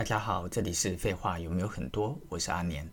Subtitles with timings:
[0.00, 2.18] 大家好，这里是废话有没有很多？
[2.30, 2.90] 我是阿年。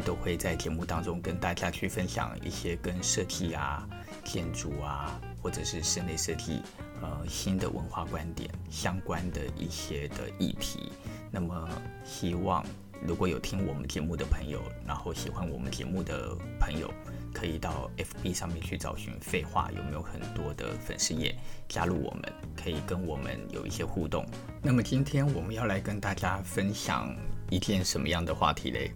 [0.00, 3.86] 都会在节目当中跟大家去分享一些跟设计啊、
[4.24, 6.62] 建筑啊，或者是室内设计
[7.00, 10.92] 呃新的文化观点相关的一些的议题。
[11.30, 11.68] 那么，
[12.04, 12.64] 希望
[13.04, 16.88] 如果有听我们节目的朋友，然后喜欢我们节目的朋友，
[17.34, 21.34] 可以到 FB 上面去找寻“废话有没有很多”的粉丝页，
[21.68, 24.24] 加入我们，可以跟我们有一些互动。
[24.62, 27.12] 那么，今天我们要来跟大家分享
[27.50, 28.92] 一件什么样的话题嘞？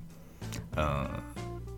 [0.77, 1.09] 呃，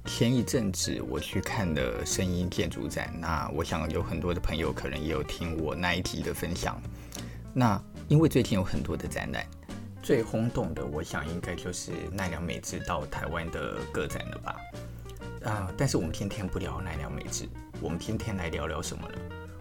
[0.07, 6.81] 前一阵子我去看的声音建筑展，那我想有很多的朋友可能也有听我那一集的分享。
[7.55, 9.47] 那因为最近有很多的展览，
[10.03, 14.57] 最轰动的，我想应该就是奈良美智到台湾的个展了吧？
[15.45, 17.49] 啊、但是我们今天不聊奈良美智，
[17.81, 19.15] 我们今天来聊聊什么呢？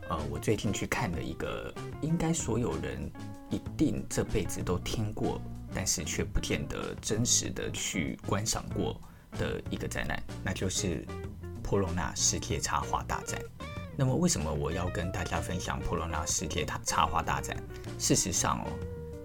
[0.10, 3.12] 呃，我最近去看了一个，应该所有人
[3.50, 5.40] 一定这辈子都听过。
[5.74, 9.00] 但是却不见得真实的去观赏过
[9.38, 11.06] 的一个展览，那就是
[11.62, 13.42] 波隆那世界插画大展。
[13.96, 17.58] 那么，为什么我要跟大家分享波隆那世界插插画大展？
[17.98, 18.68] 事实上哦，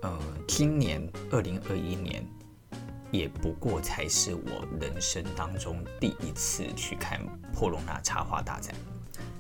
[0.03, 2.27] 呃，今年二零二一年，
[3.11, 7.21] 也不过才是我人生当中第一次去看
[7.53, 8.75] 波隆那插画大展。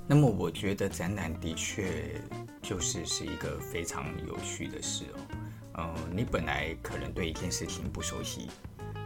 [0.07, 2.21] 那么，我觉得展览的确
[2.61, 5.21] 就是是一个非常有趣的事哦。
[5.75, 8.49] 嗯，你本来可能对一件事情不熟悉，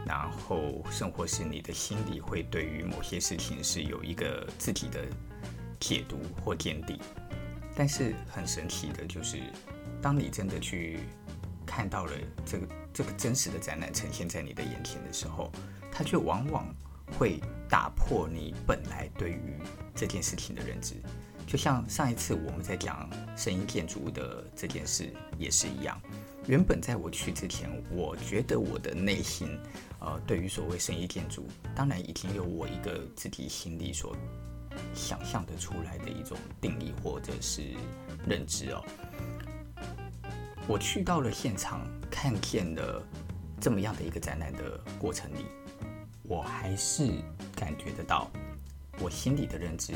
[0.05, 5.05] 然后甚或是你的心里会对于某些事情是有一个自己的
[5.79, 6.99] 解读或见地，
[7.75, 9.41] 但是很神奇的就是，
[10.01, 10.99] 当你真的去
[11.65, 12.11] 看到了
[12.45, 15.51] 这个这个真实的展览呈现在你的眼前的时候，
[15.91, 16.65] 它却往往
[17.17, 17.39] 会
[17.69, 19.55] 打破你本来对于
[19.95, 20.95] 这件事情的认知。
[21.45, 25.97] 就像上一次我们在讲声音建筑的这件事也是一样。
[26.47, 29.59] 原本在我去之前，我觉得我的内心，
[29.99, 34.15] 呃，对于所谓生意建筑，当然已经有我一个自己心里所
[34.93, 37.73] 想象得出来的一种定义或者是
[38.25, 38.81] 认知哦。
[40.69, 43.03] 我去到了现场，看见了
[43.59, 45.45] 这么样的一个展览的过程里，
[46.23, 47.11] 我还是
[47.57, 48.31] 感觉得到，
[49.01, 49.93] 我心里的认知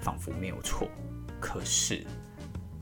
[0.00, 0.88] 仿佛没有错，
[1.40, 2.04] 可是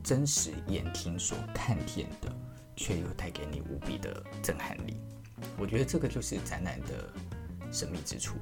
[0.03, 2.35] 真实眼睛所看见的。
[2.81, 4.97] 却又带给你无比的震撼力，
[5.55, 7.07] 我觉得这个就是展览的
[7.71, 8.35] 神秘之处。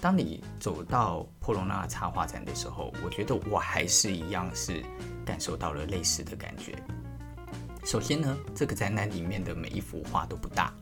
[0.00, 4.82] 当你走到波隆那插画展的时候，我觉得我还是一样是
[5.24, 6.74] 感受到了类似的感觉。
[7.84, 10.74] 首先呢，这个展览里面的每一幅画都不大，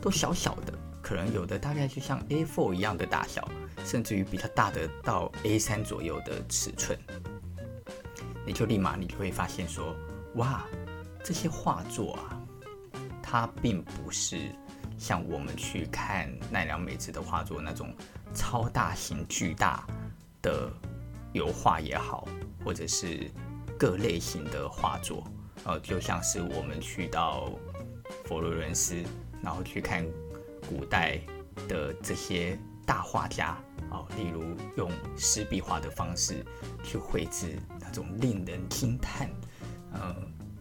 [0.00, 0.72] 都小小的，
[1.02, 3.46] 可能有的大概就像 A4 一样的大小，
[3.84, 6.96] 甚至于比它大的到 A3 左右的尺寸，
[8.46, 9.94] 你就立马你就会发现说，
[10.36, 10.64] 哇，
[11.24, 12.33] 这些画作啊！
[13.34, 14.38] 它并不是
[14.96, 17.92] 像我们去看奈良美智的画作那种
[18.32, 19.84] 超大型巨大
[20.40, 20.72] 的
[21.32, 22.28] 油画也好，
[22.64, 23.28] 或者是
[23.76, 25.24] 各类型的画作，
[25.64, 27.50] 呃，就像是我们去到
[28.24, 29.02] 佛罗伦斯，
[29.42, 30.06] 然后去看
[30.68, 31.20] 古代
[31.66, 33.58] 的这些大画家，
[33.90, 34.44] 哦，例如
[34.76, 36.46] 用湿壁画的方式
[36.84, 39.28] 去绘制那种令人惊叹，
[39.92, 40.14] 呃，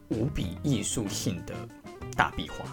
[0.10, 1.54] 无比艺术性的。
[2.14, 2.66] 大壁画，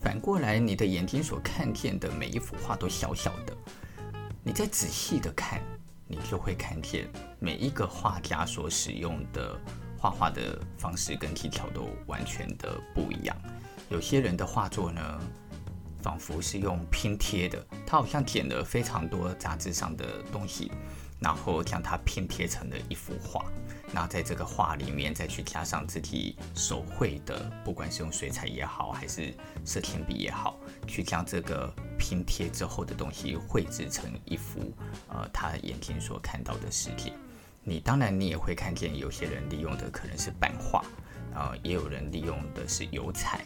[0.00, 3.56] 反过来，你的眼睛所看见的每一幅画都小小的，
[4.42, 5.60] 你再仔细的看，
[6.06, 7.08] 你就会看见
[7.38, 9.58] 每一个画家所使用的
[9.98, 13.36] 画画的方式跟技巧都完全的不一样。
[13.88, 15.20] 有些人的画作呢，
[16.02, 20.72] 仿佛是用拼贴的，他好像剪了非常多杂志上的东西，
[21.20, 23.44] 然后将它拼贴成了一幅画。
[23.92, 29.34] 那在这个画里面再去加上自己手绘的，不管是用水彩也好，还是
[29.64, 30.56] 色铅笔也好，
[30.86, 31.68] 去将这个
[31.98, 34.72] 拼贴之后的东西绘制成一幅
[35.08, 37.12] 呃他眼睛所看到的世界。
[37.64, 40.84] 你当然你也会看见有些人利用的可能是版画，
[41.34, 43.44] 呃，也有人利用的是油彩。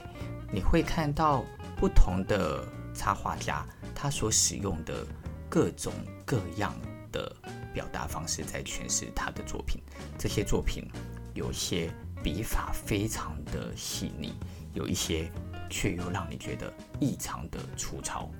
[0.53, 1.43] 你会看到
[1.77, 2.63] 不同的
[2.95, 5.07] 插画家他所使用的
[5.49, 5.91] 各种
[6.27, 6.73] 各样
[7.11, 7.35] 的。
[7.75, 9.83] 表达方式在诠释他的作品，
[10.17, 10.89] 这些作品
[11.35, 11.91] 有些
[12.23, 14.33] 笔法非常的细腻，
[14.73, 15.29] 有一些
[15.69, 18.31] 却又让你觉得异常的粗糙。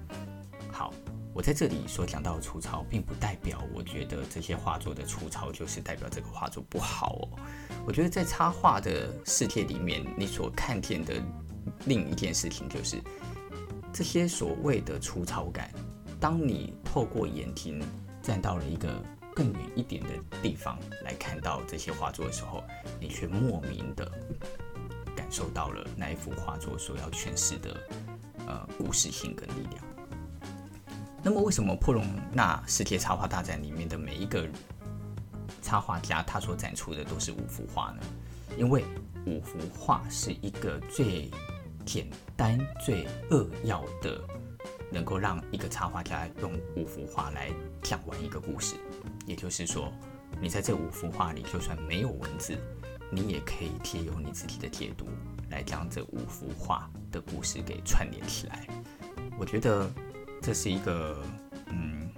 [0.73, 0.95] 好，
[1.35, 7.29] 我在这里所讲到的粗糙，并不代表我觉得这些画作的粗糙就是代表这个画作不好哦。
[7.85, 11.21] 我觉得在插画的世界里面，你所看见的
[11.87, 13.03] 另一件事情就是
[13.93, 15.71] 这些所谓的粗糙感，
[16.21, 17.83] 当你透过眼睛
[18.23, 19.05] 站到了一个。
[19.35, 20.11] 更远一点的
[20.43, 22.63] 地方来看到这些画作的时候，
[23.01, 24.11] 你却莫名的
[25.17, 27.77] 感受到了那一幅画作所要诠释的
[28.47, 29.85] 呃故事性跟力量。
[31.23, 34.47] 那么，为什么破隆纳世界插画大展里面的每一个
[35.63, 38.03] 插画家他所展出的都是五幅画呢？
[38.57, 38.85] 因为
[39.27, 41.31] 五幅画是一个最
[41.87, 44.21] 简单、最扼要的，
[44.91, 47.51] 能够让一个插画家用五幅画来
[47.83, 48.77] 讲完一个故事。
[49.27, 49.93] 也就是说，
[50.41, 52.59] 你在这五幅画里，就算没有文字，
[53.11, 55.07] 你也可以借由你自己的解读，
[55.51, 58.67] 来将这五幅画的故事给串联起来。
[59.39, 59.91] 我觉得
[60.43, 61.23] 这是一个，
[61.67, 62.09] 嗯，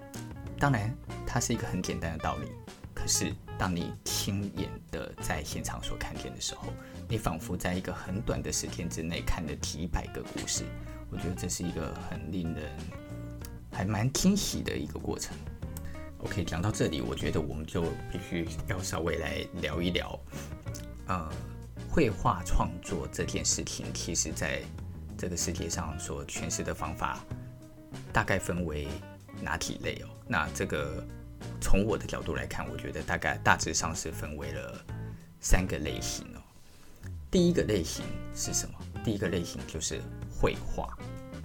[0.59, 0.95] 当然
[1.27, 2.49] 它是一个很简单的道理。
[2.93, 6.73] 可是当你亲眼的在现场所看见的时候，
[7.09, 10.65] 你仿佛在一个很短的时间之内看了几百个故事。
[11.11, 12.71] 我觉得这是一个很令人
[13.73, 15.37] 还蛮惊喜的一个过程。
[16.19, 20.19] OK，讲到这里，我觉得我们就必须要稍微来聊一聊，
[21.07, 21.31] 呃，
[21.89, 24.63] 绘画创作这件事情，其实在
[25.17, 27.21] 这个世界上所诠释的方法，
[28.13, 28.89] 大概分为
[29.41, 30.09] 哪几类哦？
[30.27, 31.05] 那这个
[31.61, 34.85] 从我的角度来看，我觉得大概大致上是分为了
[35.39, 36.41] 三个类型哦。
[37.31, 38.05] 第一个类型
[38.35, 38.75] 是什么？
[39.05, 40.01] 第一个类型就是
[40.39, 40.89] 绘画。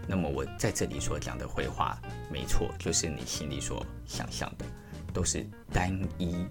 [0.07, 1.97] 那么我在这里所讲的绘画，
[2.31, 4.65] 没错，就是你心里所想象的，
[5.13, 6.45] 都是单一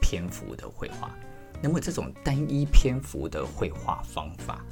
[0.00, 1.10] 篇幅的绘画。
[1.60, 4.64] 那么这种单一篇幅的绘画方法，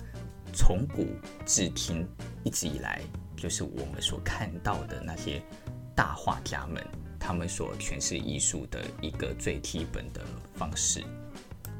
[0.52, 1.08] 从古
[1.44, 2.06] 至今
[2.44, 3.02] 一直以来，
[3.36, 5.42] 就是我们所看到的那些
[5.96, 6.86] 大画家们，
[7.18, 10.20] 他们所诠释艺术的一个最基本的
[10.54, 11.02] 方式。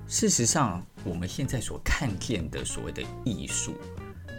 [0.09, 3.75] 事实上，我们现在所看见的所谓的艺术。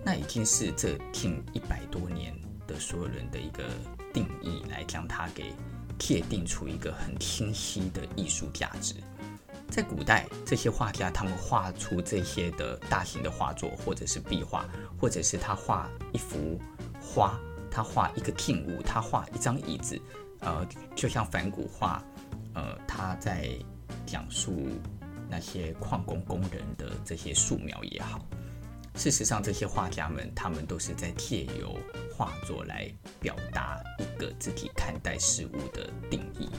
[0.08, 2.34] 那已经是这近一百多年
[2.66, 3.66] 的所有人的一个
[4.14, 5.54] 定义，来将它给
[6.00, 8.96] 界定出一个很清晰的艺术价值。
[9.70, 14.66] 在古代，这些画家他们画出这些的大型的画作，或者是壁画，
[14.98, 16.58] 或者是他画一幅
[17.02, 17.38] 花，
[17.70, 20.02] 他画一个静物，他画一张椅子，
[20.40, 20.66] 呃，
[20.96, 22.02] 就像梵谷画，
[22.54, 23.50] 呃，他在
[24.06, 24.70] 讲述
[25.30, 28.26] 那些矿工工人的这些素描也好。
[28.98, 31.78] 事实上，这些画家们，他们都是在借由
[32.12, 36.50] 画作来表达一个自己看待事物的定义。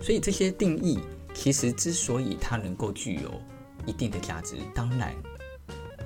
[0.00, 1.00] 所以，这些定义
[1.34, 3.42] 其实之所以它能够具有
[3.84, 5.12] 一定的价值，当然，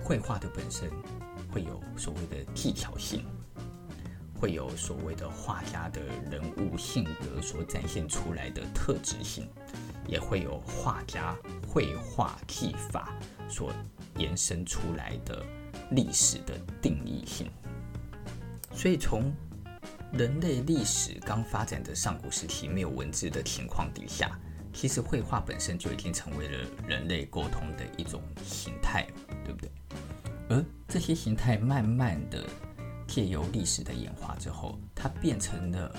[0.03, 0.91] 绘画的本身
[1.53, 3.23] 会有所谓的技巧性，
[4.41, 9.47] 会有所谓的画家的人物性格所展现出来的特质性，
[10.07, 13.13] 也会有画家绘画技法
[13.49, 13.73] 所。
[14.17, 15.45] 延伸出来的
[15.91, 17.51] 历史的定义性，
[18.73, 19.35] 所以从
[20.13, 24.39] 人类历史刚发展的上古时期没有文字的情况底下，
[24.73, 29.05] 其实绘画本身就已经成为了人类沟通的一种形态，
[29.45, 29.69] 对不对？
[30.49, 32.49] 而这些形态慢慢的
[33.09, 35.93] 借由历史的演化之后，它变成了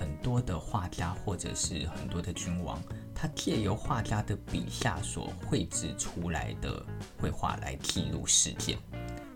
[0.00, 2.82] 很多的画家或者是很多的君王。
[3.22, 6.84] 他借由画家的笔下所绘制出来的
[7.20, 8.76] 绘画来记录事件，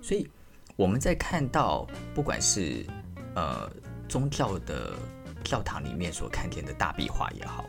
[0.03, 0.29] 所以
[0.75, 2.85] 我们在看到不管是
[3.37, 3.71] 呃
[4.09, 4.93] 宗教的
[5.45, 7.65] 教堂里面所看见的大壁画也好，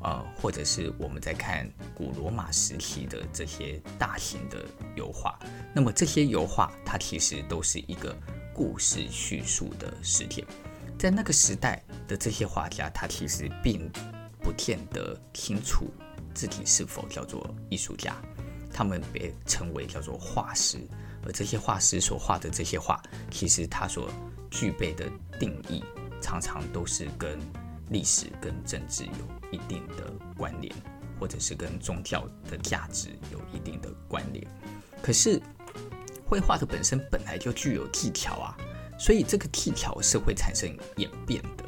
[0.00, 4.64] 呃，或者是我们在看古罗马时期的这些大型的
[4.96, 5.38] 油画，
[5.74, 8.16] 那么这些油画它其实都是一个
[8.54, 10.46] 故事叙述的事件，
[10.98, 13.92] 在那个时代的这些画家，他其实并
[14.48, 15.84] 不见得清楚
[16.32, 18.16] 自己是否叫做艺术家，
[18.72, 20.78] 他们被称为叫做画师，
[21.22, 22.98] 而这些画师所画的这些画，
[23.30, 24.10] 其实它所
[24.50, 25.04] 具备的
[25.38, 25.84] 定义，
[26.22, 27.38] 常常都是跟
[27.90, 30.74] 历史、跟政治有一定的关联，
[31.20, 34.42] 或者是跟宗教的价值有一定的关联。
[35.02, 35.38] 可是，
[36.24, 38.56] 绘画的本身本来就具有技巧啊，
[38.98, 41.64] 所以这个技巧是会产生演变的。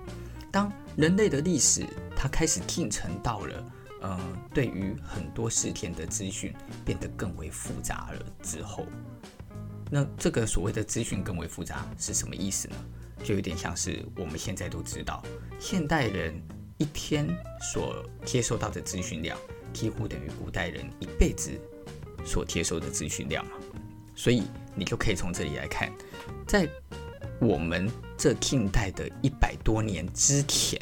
[0.50, 1.86] 当人类的历史
[2.22, 3.72] 它开始进程到了，
[4.02, 4.20] 呃，
[4.52, 8.84] 对于很多事件的资讯变得更为复杂了之后，
[9.90, 12.76] 那这个所谓的资讯更为复杂是什么意思呢？
[13.24, 15.24] 就有点像是我们现在都知道，
[15.58, 16.38] 现代人
[16.76, 17.26] 一天
[17.72, 19.38] 所接收到的资讯量，
[19.72, 21.58] 几乎等于古代人一辈子
[22.22, 23.52] 所接收的资讯量嘛。
[24.14, 24.42] 所以
[24.74, 25.90] 你就可以从这里来看，
[26.46, 26.68] 在
[27.40, 30.78] 我们这近代的一百多年之前，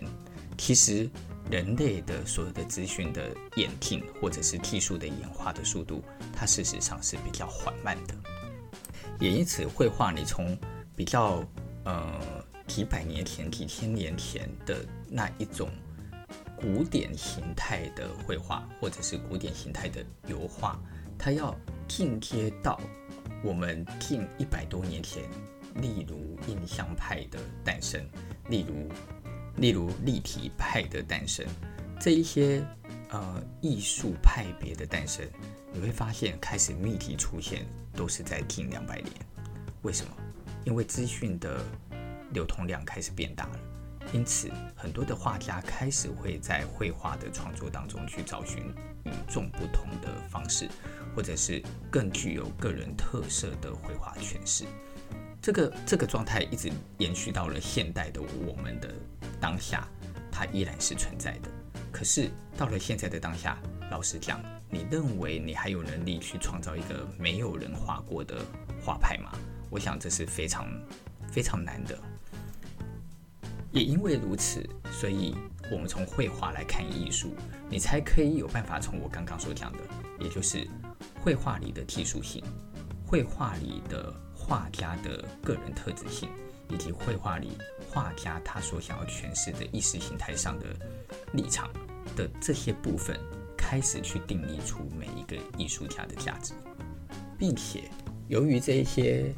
[0.57, 1.09] 其实
[1.51, 6.03] 人类的所有的资讯的演进，或者是技术的演化的速度，
[6.33, 8.15] 它事实上是比较缓慢的。
[9.19, 10.57] 也因此，绘画你从
[10.95, 11.45] 比较
[11.85, 15.69] 呃几百年前、几千年前的那一种
[16.57, 20.79] 古典形态的绘画，或者是古典形态的油画，
[21.19, 21.57] 它要
[21.89, 22.81] 进阶到。
[23.43, 25.23] 我们近一百多年前，
[25.77, 28.05] 例如印象派的诞生，
[28.49, 28.89] 例如
[29.61, 31.47] 例如立体派的诞生，
[32.01, 32.65] 这一些
[33.11, 35.25] 呃艺术派别的诞生，
[35.73, 39.13] 你会发现开始密集出现，都是在近两百年。
[39.83, 40.13] 为什么？
[40.65, 41.65] 因为资讯的
[42.33, 43.61] 流通量开始变大了，
[44.13, 48.63] 因此很多的画家开始会在绘画的创作当中去找寻
[49.05, 50.69] 与众不同的方式。
[51.17, 51.61] 或者是
[51.91, 54.65] 更具有个人特色的绘画诠释，
[55.43, 58.95] 这个这个状态一直延续到了现代的我们的
[59.41, 59.87] 当下，
[60.31, 61.51] 它依然是存在的。
[61.93, 63.59] 可是到了现在的当下，
[63.91, 68.45] 老实讲，你认为你还有能力去创造一个没有人画过的
[68.85, 69.33] 画派吗？
[69.71, 70.67] 我想这是非常
[71.31, 71.99] 非常难的。
[73.71, 75.37] 也因为如此，所以
[75.71, 77.35] 我们从绘画来看艺术，
[77.69, 79.79] 你才可以有办法从我刚刚所讲的，
[80.21, 80.69] 也就是。
[81.21, 82.43] 绘画里的技术性，
[83.05, 86.29] 绘画里的画家的个人特质性，
[86.71, 87.57] 以及绘画里
[87.91, 90.67] 画家他所想要诠释的意识形态上的
[91.33, 91.71] 立场
[92.17, 93.19] 的这些部分，
[93.57, 96.53] 开始去定义出每一个艺术家的价值，
[97.39, 97.85] 并且
[98.29, 99.33] 由于这一些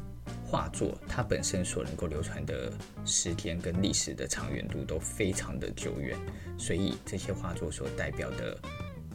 [0.45, 2.71] 画作它本身所能够流传的
[3.05, 6.17] 时间跟历史的长远度都非常的久远，
[6.57, 8.57] 所以这些画作所代表的。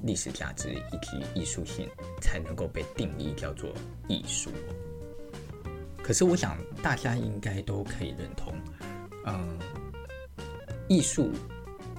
[0.02, 1.88] 历史价值以及艺术性
[2.20, 3.72] 才能够被定义叫做
[4.06, 4.50] 艺术。
[6.06, 8.54] 可是，我想大家应该都可以认同，
[9.24, 9.58] 嗯，
[10.86, 11.32] 艺术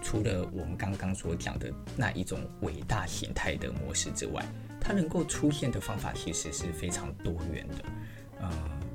[0.01, 4.45] 除了我们刚刚所讲的那一种伟大形态的模式之外，
[4.79, 7.75] 它能够出现的方法其实是非常多元的。
[8.43, 8.49] 嗯，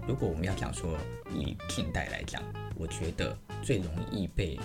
[0.09, 0.97] 如果我们要讲说
[1.31, 2.42] 以近代来讲，
[2.75, 4.59] 我觉得最容易被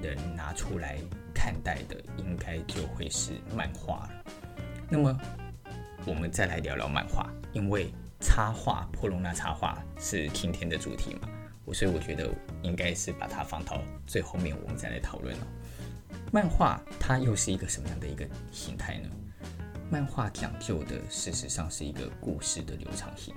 [0.00, 0.98] 人拿出来。
[1.36, 4.24] 看待的应该就会是漫画了。
[4.88, 5.20] 那么，
[6.06, 11.28] 我们再来聊聊漫画，因为插画破龙那插画是今天的主题嘛，
[11.64, 12.30] 我所以我觉得
[12.62, 15.46] 应该是把它放到最后面，我们再来讨论了。
[16.32, 19.08] 漫画它又是一个什么样的一个形态呢？
[19.90, 23.34] 漫画讲究的事实上是一个故事的流畅性，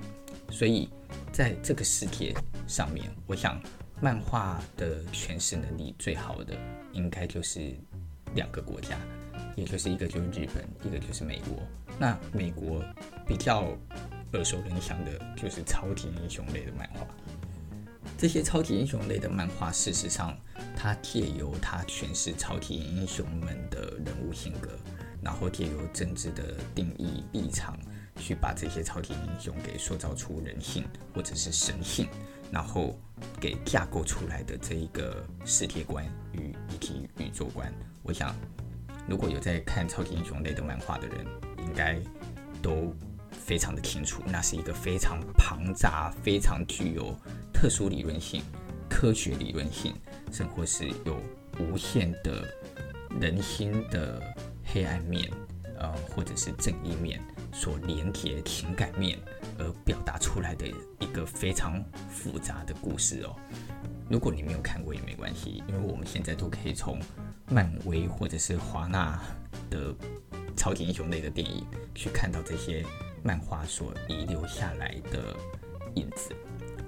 [0.49, 0.89] 所以
[1.31, 2.33] 在这个世界
[2.67, 3.61] 上面，我想
[4.01, 6.53] 漫画的诠释能力最好的
[6.93, 7.75] 应该就是。
[8.35, 8.99] 两个国家，
[9.55, 11.57] 也就是一个就是日本，一个就是美国。
[11.97, 12.83] 那美国
[13.25, 13.65] 比较
[14.33, 17.07] 耳熟能详的就是超级英雄类的漫画。
[18.17, 20.35] 这些超级英雄类的漫画，事实上，
[20.75, 24.71] 它借由它诠释超级英雄们的人物性格，
[25.21, 27.77] 然后借由政治的定义立场，
[28.15, 32.07] 去把这些超级英雄给塑造出人性或者是神性，
[32.49, 32.97] 然后
[33.39, 37.71] 给架构出来的这一个世界观与以及宇宙观。
[38.01, 38.33] 我想，
[39.07, 41.25] 如果有在看超级英雄类的漫画的人，
[41.59, 41.99] 应该
[42.63, 42.95] 都
[43.47, 47.15] 非常的清楚，那是一个非常庞杂、非常具有
[47.53, 48.43] 特殊理论性、
[48.89, 49.95] 科学理论性，
[50.33, 51.17] 甚或是有
[51.57, 52.45] 无限的
[53.21, 54.21] 人心的
[54.65, 55.31] 黑暗面，
[55.79, 57.21] 呃，或者是正义面
[57.53, 59.17] 所连接情感面
[59.57, 60.67] 而表达出来的
[60.99, 63.33] 一个非常复杂的故事哦。
[64.09, 66.99] 如果你没有看过也没关系，因为我们现在都可以从。
[67.49, 69.17] 漫威或者是华纳
[69.69, 69.95] 的
[70.53, 72.85] 超级英雄类的电影，去看到这些
[73.27, 75.35] 漫画所遗留下来的
[75.95, 76.33] 影子。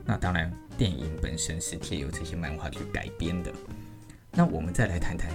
[0.05, 3.51] 那当然，电影本身是借由这些漫画去改编的。
[4.31, 5.29] 那我们再来谈谈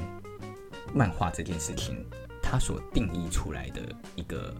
[0.95, 2.07] 漫画这件事情，
[2.43, 3.83] 它所定义出来的
[4.17, 4.57] 一个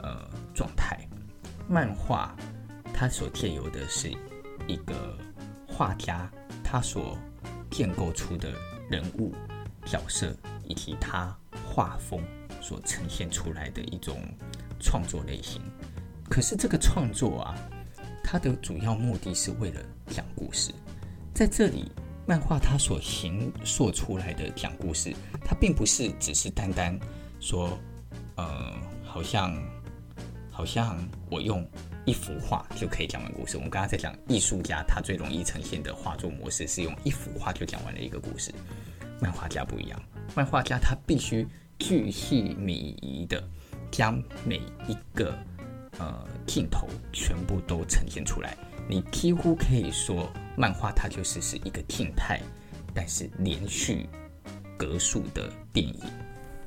[0.00, 0.98] 呃状态。
[1.68, 2.34] 漫画
[2.94, 4.10] 它所借由的是
[4.66, 5.18] 一个
[5.68, 6.30] 画家
[6.64, 7.18] 他所
[7.70, 8.50] 建构出的
[8.88, 9.34] 人物
[9.84, 10.34] 角色
[10.66, 12.22] 以及他画风
[12.62, 14.22] 所呈现出来的一种
[14.80, 15.60] 创作类型。
[16.32, 17.54] 可是这个创作啊，
[18.24, 20.72] 它的主要目的是为了讲故事。
[21.34, 21.92] 在这里，
[22.26, 26.98] 漫画它所形塑出来的讲故事，它并不是只是单单
[27.38, 27.78] 说，
[28.36, 28.72] 呃，
[29.04, 29.54] 好像
[30.50, 31.68] 好像我用
[32.06, 33.58] 一幅画就可以讲完故事。
[33.58, 38.50] 我们刚刚在讲艺术家，他最容易呈现的画作模式是用一幅画就讲完了一个故事。
[39.20, 40.02] 漫画家不一样，
[40.34, 41.46] 漫画家他必须
[41.78, 42.70] 巨细靡
[43.02, 43.46] 遗的
[43.90, 45.36] 将每一个。
[45.98, 48.56] 呃，镜头全部都呈现出来，
[48.88, 52.40] 你几乎可以说，漫画它就是是一个静态，
[52.94, 54.08] 但是连续
[54.76, 56.00] 格数的电影。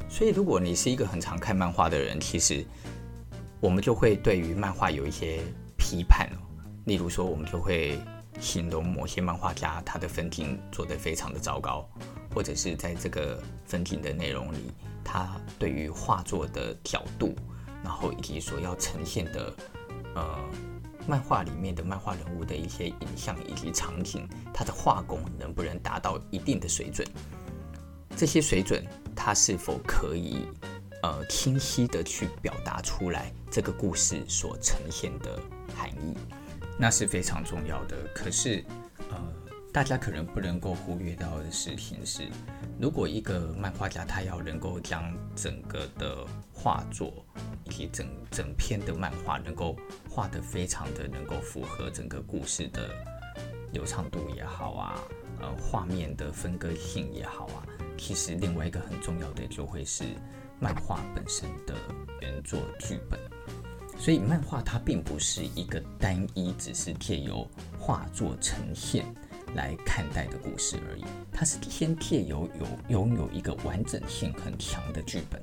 [0.07, 2.63] 所以，如果你是一个很常看漫画的人，其实
[3.59, 5.41] 我们就会对于漫画有一些
[5.75, 6.37] 批判哦。
[6.85, 7.99] 例如说，我们就会
[8.39, 11.89] 形容某些漫画家他的分镜做得非常的糟糕，
[12.33, 14.71] 或者是在这个分镜的内容里，
[15.03, 17.35] 他对于画作的角度。
[17.85, 19.53] 然后以及所要呈现的，
[20.15, 20.39] 呃，
[21.07, 27.07] 漫画里面的漫画人物的一些影像以及场景，它的画工能不能达到一定的水准？
[28.17, 28.83] 这些水准，
[29.15, 30.47] 它是否可以
[31.03, 35.39] 呃清晰地去表达出来这个故事所呈现的
[35.75, 36.17] 含义？
[36.79, 37.95] 那是非常重要的。
[38.15, 38.65] 可是，
[39.11, 39.17] 呃，
[39.75, 42.29] 大家可能不能够忽略到的事情是，
[42.79, 47.13] 如果一个漫画家他要能够将整个的画作，
[47.65, 49.75] 以及整整篇的漫画能够
[50.09, 52.89] 画得非常的能够符合整个故事的
[53.73, 55.03] 流畅度也好啊，
[55.41, 57.67] 呃，画面的分割性也好啊，
[57.97, 60.05] 其实另外一个很重要的就会是
[60.57, 61.75] 漫画本身的
[62.21, 63.19] 原作剧本。
[63.97, 67.45] 所以漫画它并不是一个单一只是借由
[67.77, 69.05] 画作呈现
[69.55, 75.41] 来看待的故事而已，它是先借由有拥有一个完整性很强的剧本。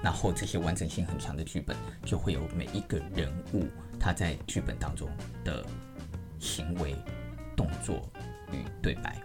[0.00, 3.66] 然后这些完整性很强的剧本，就会有每一个人物
[3.98, 5.10] 他在剧本当中
[5.44, 5.66] 的
[6.38, 6.94] 行为、
[7.56, 8.08] 动作
[8.52, 9.20] 与对白。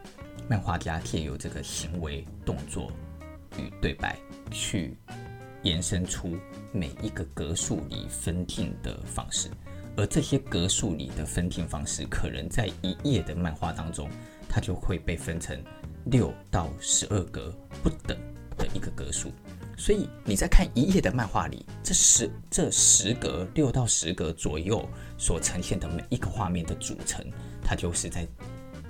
[0.49, 2.91] 漫画家借由这个行为、动作
[3.57, 4.17] 与对白，
[4.49, 4.97] 去
[5.61, 6.35] 延伸出
[6.71, 9.51] 每一个格数里分镜的方式。
[9.95, 14.09] 而这些格数里的分镜方式，可能在一页的漫画当中，
[14.49, 15.57] 它就会被分成
[16.05, 17.53] 六到十二格
[17.83, 18.17] 不等
[18.57, 19.31] 的一个格数。
[19.77, 27.25] 所以你在看一页的漫画里，这十这十格六到十格左右所呈现的每一个画面的组成，
[27.63, 28.27] 它就是在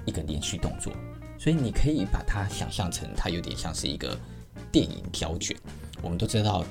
[0.05, 0.93] 一个连续动作。
[1.37, 4.17] 所以你可以把它想象成，它有点像是一个
[4.71, 5.55] 电影胶卷。
[6.01, 6.65] 我们都知道。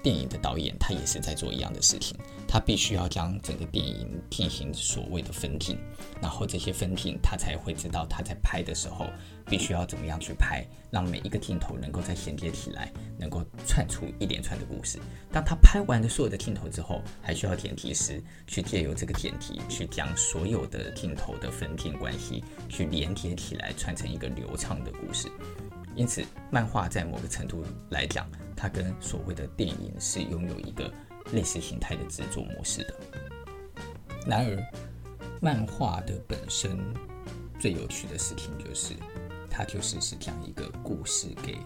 [0.00, 2.16] 电影的导演他也是在做一样的事情，
[2.48, 5.78] 他必须要将整个电影进行所谓的分镜，
[6.20, 9.06] 然后这些分镜他才会知道他在拍的时候
[9.44, 14.98] 必须要怎么样去拍，让每一个镜头能够再衔接起来，能够串出一连串的故事。
[15.30, 25.30] 当他拍完了所有的镜头之后，还需要剪辑师去借由这个剪辑去将所有的镜头的分镜关系去连接起来，串成一个流畅的故事。
[25.94, 30.90] 因此，漫画在某个程度来讲，它跟所谓的电影是拥有一个
[31.32, 32.94] 类似形态的制作模式的。
[34.26, 34.58] 然而，
[35.40, 36.78] 漫画的本身
[37.58, 38.94] 最有趣的事情就是，
[39.50, 41.56] 它就是是将一个故事给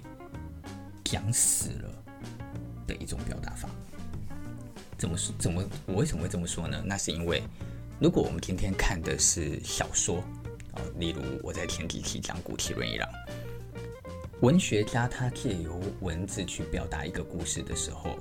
[1.04, 1.90] 讲死了
[2.86, 3.68] 的一种表达法。
[4.96, 5.34] 怎么说？
[5.38, 5.64] 怎么？
[5.86, 6.80] 我为什么会这么说呢？
[6.86, 7.42] 那是因为，
[7.98, 10.18] 如果我们今天看的是小说，
[10.72, 13.08] 啊例如我在前几期讲谷崎润一郎。
[14.42, 18.18] 文学家他借由文字去表达一个故事的时候，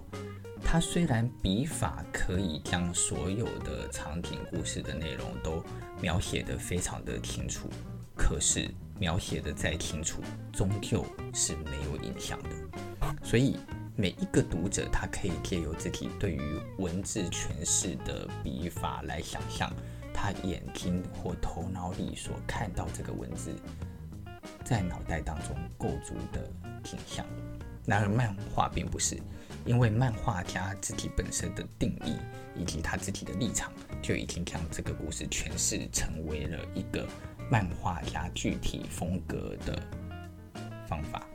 [0.72, 5.62] 他虽然笔法可以将所有的场景、故事的内容都
[6.00, 7.68] 描写得非常的清楚，
[8.16, 10.22] 可是描写得再清楚，
[10.54, 12.50] 终究是没有影响的。
[13.22, 13.58] 所以
[13.98, 19.70] 每一个读者，他可以借由自己对于文字诠释的笔法来想象，
[20.14, 23.54] 他眼睛或头脑里所看到这个文字。
[24.64, 26.50] 在脑袋当中构筑的
[26.82, 27.26] 景象，
[27.86, 29.20] 然而漫画并不是，
[29.65, 32.15] 因为漫画家自己本身的定义
[32.56, 33.71] 以及他自己的立场，
[34.02, 37.08] 就已经将这个故事诠释成为了一个
[37.50, 39.82] 漫画家具体风格的
[40.88, 41.26] 方法。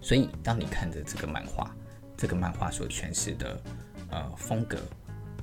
[0.00, 1.74] 所以，当你看着这个漫画，
[2.16, 3.60] 这个漫画所诠释的
[4.10, 4.78] 呃风格，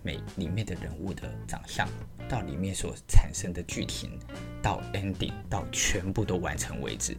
[0.02, 1.88] 每里面的人物的长相，
[2.28, 4.18] 到里面所产生的剧情，
[4.64, 7.16] 到 ending，到全部都完成为止，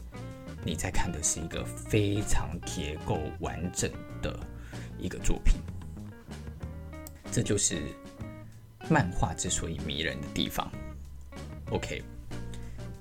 [0.66, 3.88] 你在看的是一个非常结构完整
[4.20, 4.36] 的
[4.98, 5.54] 一个作品。
[7.30, 7.82] 这就是
[8.90, 10.68] 漫画之所以迷人的地方。
[11.70, 12.02] OK，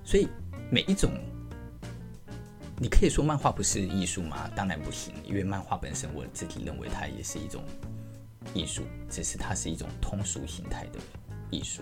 [0.03, 0.27] 所以
[0.69, 1.11] 每一种，
[2.77, 4.47] 你可以说漫画不是艺术吗？
[4.55, 7.63] 当然不行，因为漫画本身我自己认为它也是一种
[8.53, 10.99] 艺术，只是它是一种通俗形态的
[11.49, 11.81] 艺术。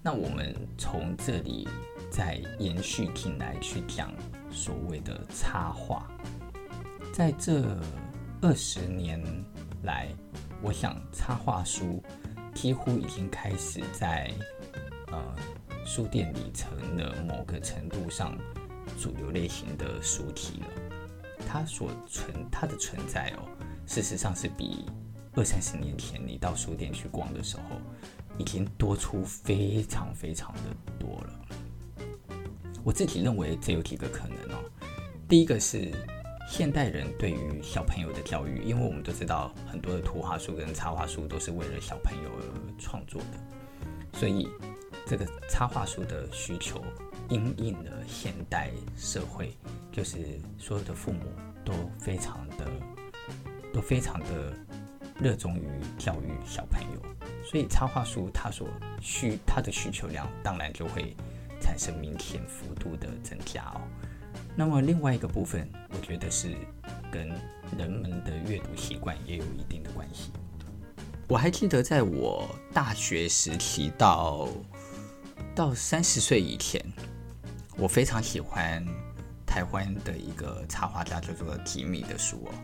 [0.00, 1.66] 那我们从这里
[2.10, 4.12] 再延续进来去讲
[4.50, 6.06] 所谓的插画，
[7.12, 7.62] 在这
[8.40, 9.22] 二十年
[9.82, 10.08] 来，
[10.62, 12.02] 我想插画书
[12.54, 14.30] 几乎已经开始在。
[15.10, 15.36] 呃，
[15.86, 18.36] 书店里成了某个程度上
[19.00, 20.66] 主流类型的书体了。
[21.48, 23.48] 它所存，它的存在哦，
[23.86, 24.84] 事实上是比
[25.34, 27.80] 二三十年前你到书店去逛的时候，
[28.36, 31.47] 已经多出非常非常的多了。
[32.88, 34.64] 我自己认为这有几个可能哦。
[35.28, 35.92] 第一个是
[36.48, 42.42] 现代人对于小朋友的教育，因为我们都知道很多的图画书跟插画书都是为了小朋友而
[42.78, 44.48] 创作的，所以。
[45.06, 46.84] 这个插画书的需求，
[47.30, 49.56] 因应了现代社会，
[49.90, 51.20] 就是所有的父母
[51.64, 52.70] 都非常的，
[53.72, 54.52] 都非常的
[55.18, 57.00] 热衷于教育小朋友，
[57.42, 58.68] 所以插画书它所
[59.00, 61.16] 需它的需求量，当然就会
[61.60, 63.80] 产生明显幅度的增加哦。
[64.56, 66.56] 那么另外一个部分，我觉得是
[67.10, 67.28] 跟
[67.76, 70.30] 人们的阅读习惯也有一定的关系。
[71.28, 74.48] 我还记得在我大学时期到。
[75.54, 76.80] 到三十岁以前，
[77.76, 78.86] 我非常喜欢
[79.44, 82.54] 台湾的一个插画家，叫做吉米的书哦。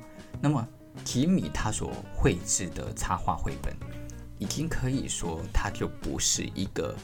[0.40, 0.64] 那么
[1.02, 3.74] 吉米他所绘制的插画绘本，
[4.38, 6.94] 已经可以说，它就不是一个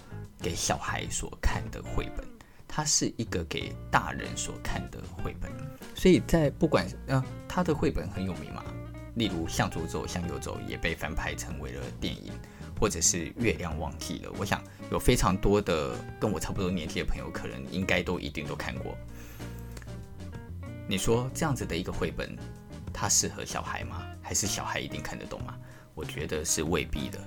[0.42, 2.26] 给小孩所看的绘本，
[2.66, 5.50] 它是一个给大人所看的绘本。
[5.94, 8.64] 所以在不管呃，他的绘本很有名嘛，
[9.14, 12.33] 例如《向左走，向右走》也被翻拍成为了电影。
[12.81, 14.59] 或者是月亮忘记了，我想
[14.90, 18.96] 有非常多的跟我差不多年纪的朋友，可能应该都一定都看过。
[20.88, 22.35] 你说这样子的一个绘本，
[22.90, 24.03] 它适合小孩吗？
[24.22, 25.59] 还是小孩一定看得懂吗？
[25.94, 27.18] 我觉得是未必的。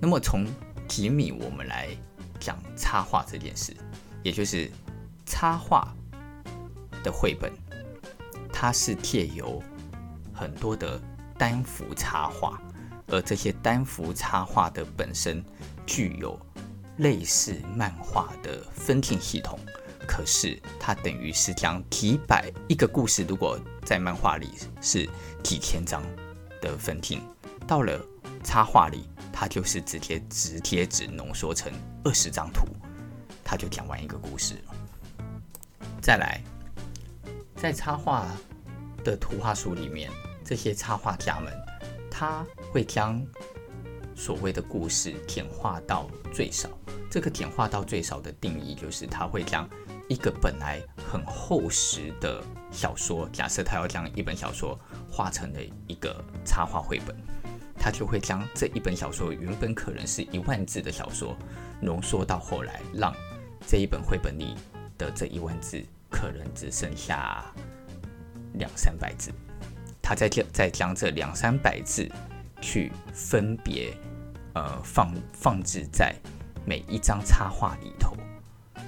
[0.00, 0.46] 那么从
[0.86, 1.88] 吉米，我们来
[2.40, 3.76] 讲插画这件事，
[4.24, 4.70] 也就是
[5.26, 5.94] 插画
[7.04, 7.52] 的绘本，
[8.52, 9.62] 它是借由
[10.32, 11.00] 很多的
[11.38, 12.60] 单幅插画。
[13.12, 15.44] 而这些单幅插画的本身
[15.84, 16.38] 具有
[16.98, 19.58] 类似漫画的分镜系统，
[20.06, 24.50] 可是它等于是将几百一个故事，如果在漫画里
[24.80, 25.10] 是
[25.42, 26.00] 几千张
[26.60, 27.20] 的分镜，
[27.70, 28.04] 到了
[28.42, 32.66] 插画里，它就是直接直接只浓缩成二十张图，
[33.44, 34.56] 它就讲完一个故事。
[36.02, 36.42] 再来，
[37.54, 38.26] 在插画
[39.04, 40.10] 的图画书里面，
[40.44, 41.52] 这些插画家们。
[42.10, 43.24] 他会将
[44.16, 46.68] 所谓的故事简化到最少。
[47.08, 49.70] 这个简化到最少的定义，就是他会将
[50.08, 54.76] 一个本来很厚实的小说，假设他要将一本小说
[55.08, 57.16] 画成了一个插画绘本，
[57.82, 61.34] 他就会将这一本小说原本可能是一万字的小说，
[61.80, 63.12] 浓缩到后来，让
[63.66, 64.54] 这一本绘本里
[64.98, 67.42] 的这一万字可能只剩下
[68.52, 69.32] 两三百字。
[70.02, 72.06] 他在这再将这两三百字
[72.60, 73.96] 去分别
[74.52, 76.14] 呃放放置在
[76.66, 78.14] 每一张插画里头，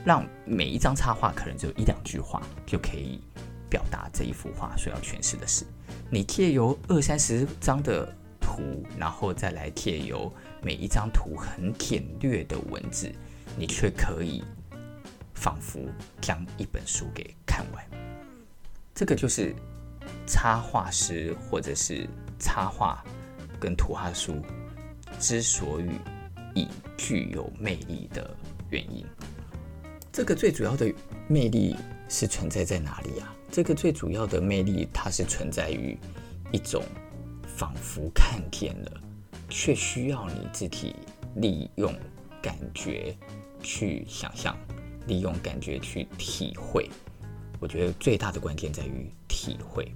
[0.04, 3.22] 让每一张插画可能只有一两句话就可以
[3.70, 5.64] 表达这一幅画所要诠释的事。
[6.10, 8.14] 你借由二三十张的
[8.56, 13.10] 图，然后再来借由每一张图很简略的文字，
[13.56, 14.42] 你却可以
[15.34, 15.80] 仿佛
[16.20, 17.84] 将一本书给看完。
[18.94, 19.54] 这个就是。
[20.26, 23.04] 插画师或者是插画
[23.60, 24.42] 跟图画书
[25.20, 25.90] 之所以
[26.54, 28.34] 以具有魅力的
[28.68, 29.06] 原因，
[30.12, 30.92] 这个最主要的
[31.28, 31.76] 魅力
[32.08, 33.32] 是存在在哪里啊？
[33.50, 35.96] 这个最主要的魅力，它是存在于
[36.50, 36.82] 一种
[37.56, 39.00] 仿佛看见了，
[39.48, 40.94] 却需要你自己
[41.36, 41.94] 利用
[42.42, 43.16] 感觉
[43.62, 44.56] 去想象，
[45.06, 46.90] 利用感觉去体会。
[47.60, 49.92] 我觉得最大的关键在于体会。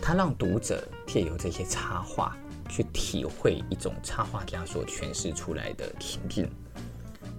[0.00, 2.36] 它让读者借由这些插画
[2.68, 6.50] 去体会一种插画家所诠释出来的情境，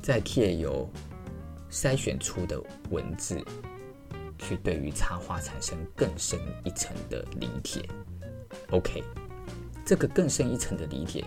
[0.01, 0.89] 再借由
[1.69, 2.57] 筛选出的
[2.89, 3.43] 文字
[4.39, 7.81] 去对于插画产生更深一层的理解。
[8.71, 9.03] OK，
[9.85, 11.23] 这个更深一层的理解，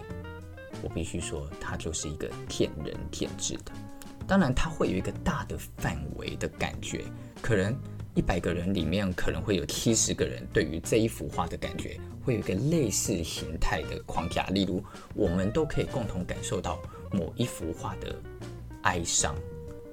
[0.83, 3.73] 我必须说，它就是一个见仁见智的。
[4.27, 7.05] 当然，它会有一个大的范围的感觉，
[7.41, 7.77] 可能
[8.15, 14.83] 一百个人里面可能会有七十个人对于这一幅画的感觉会有一个类似形态的框架，例如
[15.15, 16.81] 我们都可以共同感受到
[17.13, 18.17] 某一幅画的
[18.83, 19.33] 哀伤，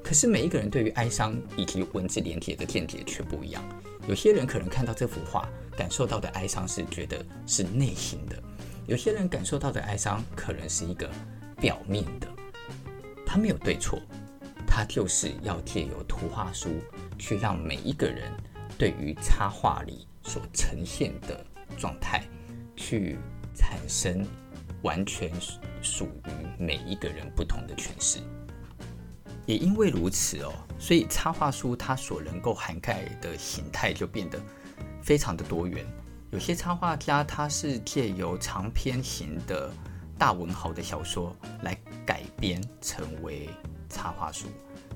[0.02, 3.63] 可是每一个人对于哀伤以及文字连结的见解却不一样。
[4.08, 8.42] 有些人可能看到这幅画感受到的哀伤是觉得是内心的，
[8.88, 11.10] 有些人感受到的哀伤可能是一个
[11.58, 12.28] 表面的，
[13.26, 14.02] 他没有对错。
[14.76, 16.68] 它就是要借由图画书
[17.20, 18.32] 去让每一个人
[18.76, 21.46] 对于插画里所呈现的
[21.78, 22.24] 状态，
[22.76, 23.20] 去
[23.54, 24.26] 产生
[24.82, 25.32] 完全
[25.84, 28.18] 属于每一个人不同的诠释。
[29.46, 34.42] 也因为如此哦，所以插画书它所能够涵盖的形态就变得
[35.04, 35.86] 非常的多元。
[36.32, 39.72] 有些插画家他是借由长篇型的
[40.18, 43.48] 大文豪的小说来改编成为。
[43.89, 44.48] 插画书，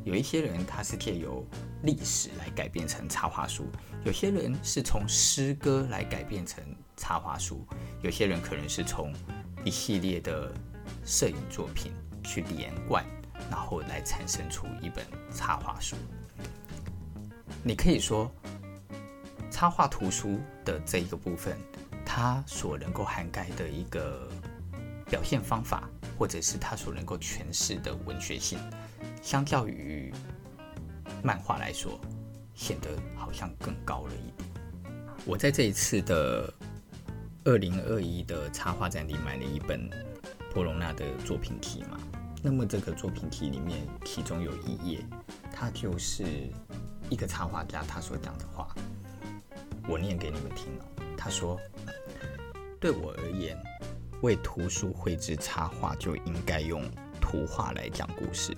[0.06, 1.46] 有一些人他是借由
[1.84, 3.68] 历史来改编成插画书，
[4.04, 6.64] 有些人是从诗歌来改编成
[6.96, 7.64] 插画书，
[8.02, 9.14] 有些人可能是从
[9.64, 10.52] 一系列的
[11.06, 11.92] 摄影作品
[12.24, 13.06] 去连贯，
[13.52, 15.96] 然后来产生出一本插画书。
[17.62, 18.32] 你可以说，
[19.52, 21.58] 插画图书的这一个部分，
[22.06, 24.30] 它所能够涵盖的一个
[25.10, 28.60] 表现方法，或者是它所能够诠释的文学性。
[29.22, 30.14] 相较于
[31.22, 32.00] 漫画来说，
[32.54, 34.50] 显得好像更高了一点。
[35.26, 36.54] 我在这一次的
[37.44, 39.90] 二零二一的插画展里买了一本
[40.54, 42.00] 波隆纳的作品集嘛。
[42.42, 45.06] 那么这个作品集里面，其中有一页，
[45.52, 46.24] 它就是
[47.10, 48.57] 一个插画家他所讲的话，
[49.88, 51.04] 我念给你们听哦。
[51.18, 51.60] 他说
[52.80, 53.58] ：“对我而言，
[54.22, 56.84] 为图书绘制插画就应该用
[57.22, 58.56] 图画来讲故事。”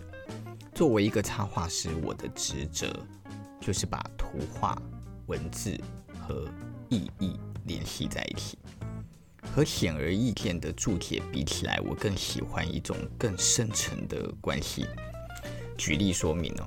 [0.73, 2.87] 作为一个插画师，我的职责
[3.59, 4.81] 就是把图画、
[5.27, 5.77] 文字
[6.19, 6.47] 和
[6.89, 8.57] 意义联系在一起。
[9.51, 14.85] 和显而易见的注解比起来，我更喜欢一种更深层的关系。
[15.77, 16.65] 举例说明哦，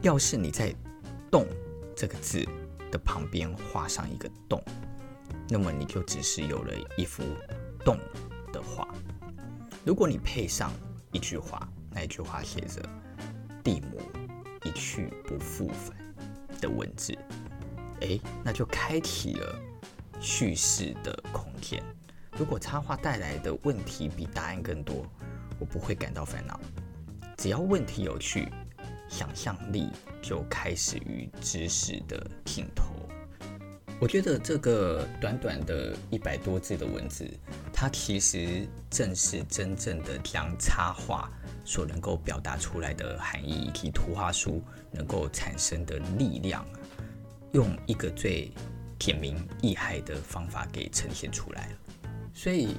[0.00, 0.74] 要是你在
[1.30, 1.46] “动”
[1.94, 2.44] 这个字
[2.90, 4.62] 的旁边画上一个“洞”，
[5.48, 7.22] 那么你就只是有了一幅
[7.84, 7.98] “动”
[8.52, 8.88] 的画。
[9.84, 10.72] 如果你配上
[11.12, 12.82] 一句话，那一句话写着。
[13.64, 14.00] 地母
[14.64, 15.94] 一去不复返
[16.58, 17.12] 的文字，
[18.00, 19.60] 诶，那就开启了
[20.18, 21.82] 叙事的空间。
[22.38, 25.04] 如果插画带来的问题比答案更多，
[25.58, 26.58] 我不会感到烦恼。
[27.36, 28.48] 只要问题有趣，
[29.08, 29.88] 想象力
[30.22, 32.92] 就开始于知识的尽头。
[34.00, 37.28] 我觉得这个短短的一百多字的文字，
[37.72, 41.30] 它其实正是真正的将插画。
[41.64, 46.64] 所能够表达出来的含义，以及图画书能够产生的力量，
[47.52, 48.50] 用一个最
[48.98, 51.76] 简明易害的方法给呈现出来了。
[52.32, 52.74] 所以，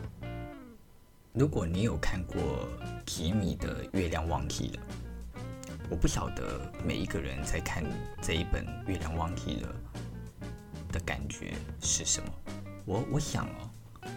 [1.33, 2.67] 如果你有看过
[3.05, 4.73] 吉米的《月亮忘记了》，
[5.89, 7.83] 我不晓得每一个人在看
[8.21, 9.75] 这一本《月亮忘记了》
[10.93, 12.29] 的感觉是什么。
[12.85, 13.69] 我我想哦，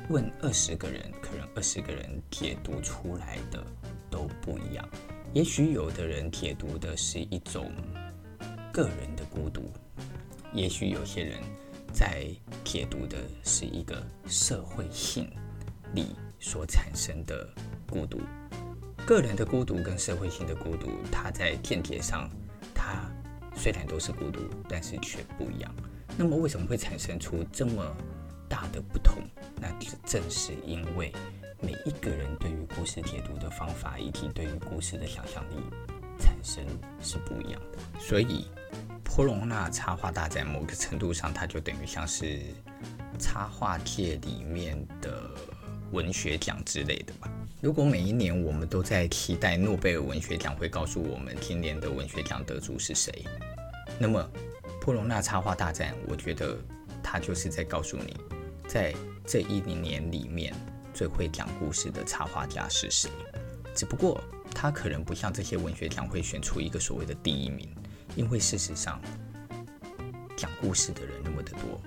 [0.09, 3.65] 问二十个人，可能二十个人解读出来的。
[4.13, 4.87] 都不一样，
[5.33, 7.73] 也许有的人解读的是一种
[8.71, 9.73] 个人的孤独，
[10.53, 11.41] 也许有些人
[11.95, 12.27] 在
[12.63, 15.31] 解读的是一个社会性
[15.95, 17.49] 里所产生的
[17.89, 18.21] 孤独。
[19.07, 22.29] 个人的孤独跟社会性的孤独，它在见解上，
[22.75, 23.11] 它
[23.55, 25.75] 虽然都是孤独，但是却不一样。
[26.17, 27.85] 那么为什么会产生出这么
[28.49, 29.23] 大的不同？
[29.61, 29.69] 那
[30.05, 31.13] 正是因为。
[31.65, 35.55] 每一个人对于故事解读的方法，以及对于故事的想象力
[36.19, 36.67] 产生
[37.01, 37.79] 是不一样的。
[38.01, 38.49] 所以，
[39.05, 42.41] 波隆纳插画大战某个程度上，它就等于像是
[43.17, 45.31] 插画界里面的
[45.93, 47.31] 文学奖之类的吧。
[47.63, 53.25] 如果每一年我们都在期待诺贝尔文学奖会告诉我们今年的文学奖得主是谁，
[54.01, 54.29] 那么
[54.81, 56.59] 波隆纳插画大战，我觉得
[57.05, 58.17] 它就是在告诉你，
[58.67, 58.93] 在
[59.25, 60.53] 这一年里面。
[60.93, 63.09] 最会讲故事的插画家是谁？
[63.75, 64.21] 只不过
[64.55, 67.67] 他可能不像这些文学奖会选出一个所谓的第一名，
[68.15, 69.01] 因为事实上
[70.37, 71.81] 讲故事的人那么的多，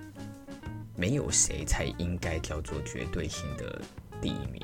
[0.96, 3.80] 没有谁才应该叫做绝对性的
[4.20, 4.60] 第一名。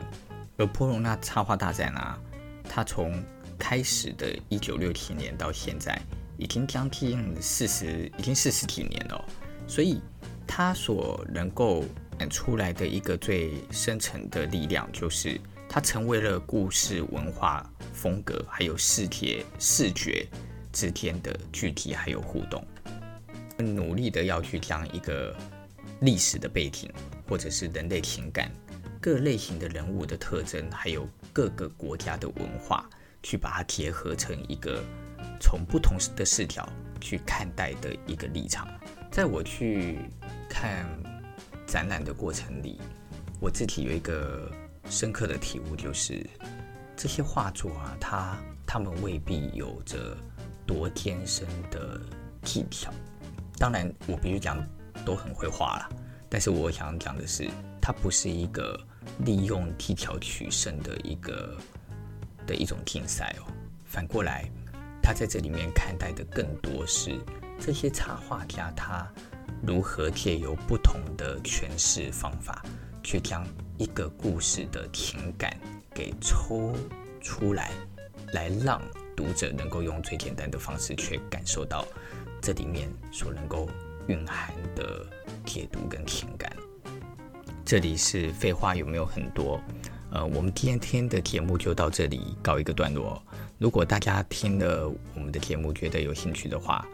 [0.63, 2.17] 而波隆纳插画大战啊，
[2.63, 3.21] 它从
[3.59, 6.01] 开始的一九六七年到现在，
[6.39, 9.25] 已经将近四十，已经四十几年了，
[9.67, 10.01] 所以
[10.47, 11.85] 它所能够
[12.21, 12.31] 演。
[12.31, 20.25] 出来的一个最深层的力量，就是它成为了故事文化风格还有视觉视觉
[20.73, 22.65] 之间的具体还有互动。
[23.59, 25.37] 努力的要去将一个
[26.03, 26.89] 历史的背景，
[27.29, 28.49] 或者是人类情感、
[29.03, 32.89] 各类型的人物的特征，还有各个国家的文化，
[33.21, 34.81] 去把它结合成一个
[35.41, 36.67] 从不同的视角
[37.01, 38.69] 去看待的一个立场。
[39.11, 39.99] 在我去
[40.49, 40.87] 看
[41.67, 42.81] 展览的过程里，
[43.41, 44.49] 我自己有一个
[44.89, 46.25] 深刻的体悟，就是
[46.97, 50.17] 这些画作啊，它它们未必有着
[50.65, 52.01] 多天生的
[52.45, 52.95] 技巧。
[53.59, 54.65] 当然，我必须讲
[55.05, 55.91] 都很会画啦，
[56.29, 58.79] 但是我想讲的是，它不是一个
[59.25, 61.57] 利用技巧取胜的一个
[62.47, 63.53] 的一种竞赛哦。
[63.85, 64.51] 反过来，
[65.03, 67.19] 他在这里面看待的更多是
[67.61, 69.07] 这些插画家他
[69.67, 72.65] 如何借由不同的诠释方法。
[73.05, 73.45] 去将
[73.79, 75.59] 一个故事的情感
[75.93, 76.73] 给抽
[77.21, 77.73] 出来，
[78.33, 78.81] 来让
[79.17, 81.85] 读者能够用最简单的方式去感受到
[82.41, 83.69] 这里面所能够
[84.07, 85.05] 蕴含的
[85.45, 86.57] 解读跟情感。
[87.65, 89.61] 这里是废话有没有很多？
[90.11, 93.23] 呃，我们今天的节目就到这里告一个段落。
[93.59, 96.87] 如果大家听了我们的节目觉得有兴趣的话，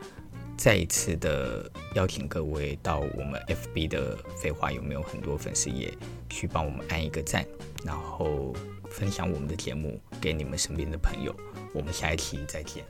[0.57, 5.93] 再一次的邀请各位到我们 FB 的废话有没有很多粉丝页
[6.29, 7.45] 去帮我们按一个赞，
[7.85, 8.55] 然后
[8.91, 11.35] 分享我们的节目给你们身边的朋友。
[11.73, 12.85] 我们下一期再见。